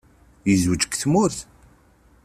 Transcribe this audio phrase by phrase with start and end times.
[0.49, 1.37] Yezweǧ deg tmurt?